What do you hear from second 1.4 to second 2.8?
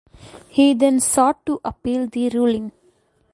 to appeal the ruling.